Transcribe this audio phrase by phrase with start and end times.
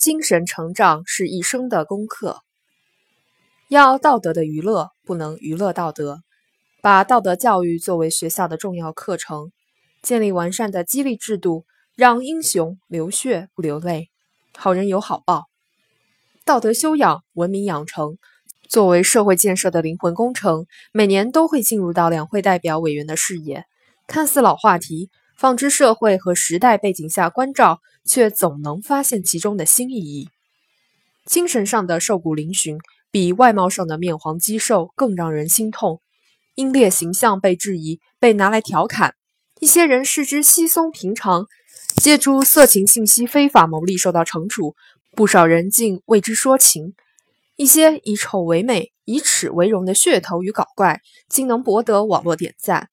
[0.00, 2.40] 精神成长是一生的功课。
[3.68, 6.22] 要道德的娱乐，不能娱乐道德。
[6.80, 9.52] 把道德教育作为学校的重要课程，
[10.00, 14.08] 建立完善的激励制度，让英雄流血不流泪，
[14.56, 15.50] 好人有好报。
[16.46, 18.16] 道德修养、文明养成，
[18.70, 23.66] 作为社会建设的灵魂工程，每年都会进入到两会代表委员的视野。
[24.06, 25.10] 看似老话题，
[25.40, 30.28] 放之社会和时代背景下关照，却总能发现其中的新意义。
[31.24, 32.78] 精神上的瘦骨嶙峋，
[33.10, 36.02] 比外貌上的面黄肌瘦更让人心痛。
[36.56, 39.12] 英烈形象被质疑，被拿来调侃；
[39.60, 41.46] 一些人视之稀松平常，
[41.96, 44.74] 借助色情信息非法牟利受到惩处；
[45.16, 46.92] 不少人竟为之说情。
[47.56, 51.00] 一些以丑为美、以耻为荣的噱头与搞怪，
[51.30, 52.90] 竟能博得网络点赞。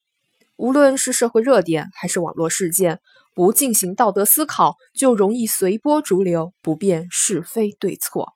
[0.58, 3.00] 无论是社会热点还是网络事件，
[3.36, 8.34] 不进行道德思考，就容易随波逐流，不辨是非对错。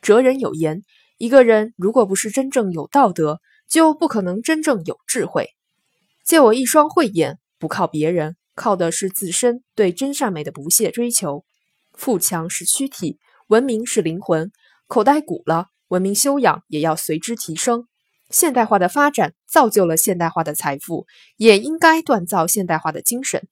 [0.00, 0.82] 哲人有言：
[1.18, 5.48] 一个人如果不是真正有道德，就不可能真正有智慧。
[6.24, 11.44] 借我一双慧眼，不靠别人，靠的是自身对真善美的不懈追求。
[11.92, 14.52] 富强是躯体，文明是灵魂。
[14.86, 17.88] 口袋鼓了，文明修养也要随之提升。
[18.32, 23.46] 现代化的发展造就了现代化的财富，也应该锻造现代化的精神。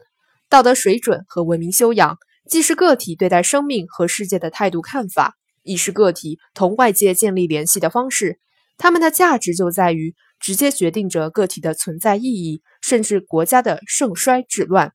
[0.49, 8.41] 道德水准和文明修养，既是个体对待生命和世界的态度看法，亦是个体同外界建立联系的方式。
[8.79, 14.93] 他们的价值就在于直接决定着个体的存在意义，甚至国家的盛衰治乱。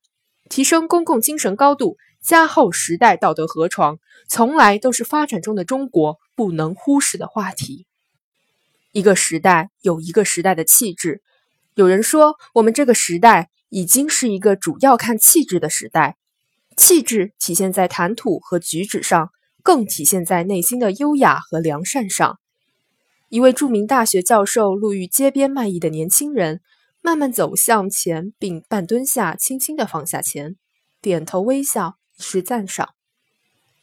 [0.50, 7.86] 提升公共精神高度，加厚时代道德河床，从来都是发展中的中国不能忽视的话题。
[8.96, 11.20] 一个时代有一个时代的气质。
[11.74, 16.16] 有人说，我们这个时代已经是一个主要看气质的时代。
[16.78, 19.28] 气质体现在谈吐和举止上，
[19.62, 22.38] 更体现在内心的优雅和良善上。
[23.28, 26.62] 一位著名大学教授路遇街边卖艺的年轻人，
[27.02, 30.56] 慢慢走向前，并半蹲下，轻轻地放下钱，
[31.02, 32.95] 点头微笑，以示赞赏。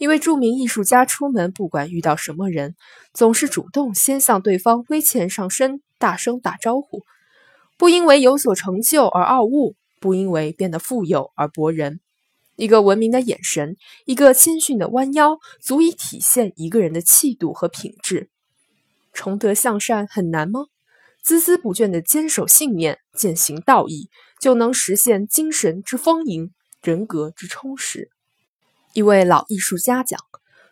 [0.03, 2.75] 一位著名艺术家出门，不管遇到什么人，
[3.13, 7.03] 总是主动先向对方微欠上身，大声打招呼，
[7.77, 12.01] 不因为有所成就而傲物，不因为变得富有而博人。
[12.57, 18.29] 一个文明的眼神，一个谦逊的弯腰，足以体现一个人的气度和品质。
[19.13, 20.65] 崇德向善很难吗？
[21.25, 24.09] 孜孜不倦地坚守信念，践行道义，
[24.41, 28.09] 就能实现精神之丰盈，人格之充实。
[28.93, 30.19] 一位老艺术家讲：“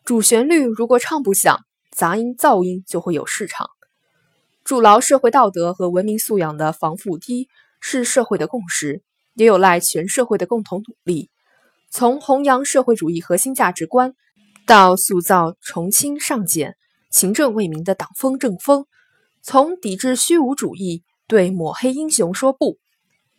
[0.06, 3.72] 主旋律如果唱不响，杂音噪音就会有市场。”
[4.64, 7.50] 筑牢社会道德和文明素养的防腐堤
[7.80, 9.02] 是社会的共识，
[9.34, 11.32] 也有赖全社会的共同努力。
[11.90, 14.14] 从弘扬社会主义核心价值观，
[14.68, 16.76] 到塑造重清上简。
[17.10, 18.86] 勤政为民的党风政风，
[19.42, 22.78] 从抵制虚无主义、对抹黑英雄说不，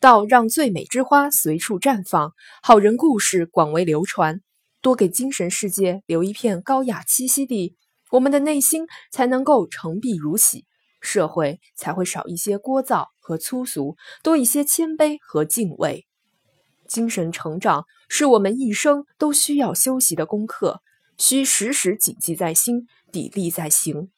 [0.00, 2.32] 到让最美之花随处绽放，
[2.62, 4.42] 好人故事广为流传，
[4.82, 7.76] 多给精神世界留一片高雅栖息地，
[8.10, 10.66] 我们的内心才能够澄碧如洗，
[11.00, 16.06] 社会才会少一些聒噪和粗俗，多一些谦卑和敬畏。
[16.88, 20.82] 精神成长是我们一生都需要修习的功课。
[21.18, 24.10] 需时时谨记在心，砥砺在行。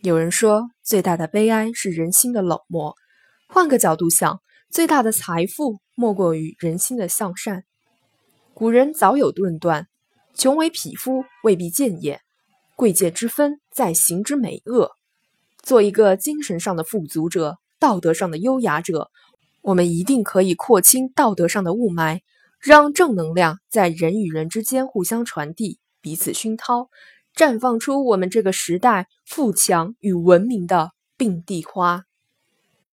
[0.00, 2.94] 有人说，最大的悲哀是人心的冷漠。
[3.48, 4.40] 换个角度想，
[4.70, 7.64] 最大的财富莫过于人心的向善。
[8.56, 9.88] 古人早有论断：
[10.32, 12.18] 穷为匹夫，未必贱也；
[12.76, 14.92] 贵贱之分，在行之美恶。
[15.60, 19.10] 做一个精神上的富足者，道德上的优雅者，
[19.60, 22.20] 我们一定可以廓清道德上的雾霾。
[22.60, 26.88] 让正能量在人与人之间互相传递，彼此熏陶，
[27.34, 32.04] 绽放出我们这个时代富强与文明的并蒂花。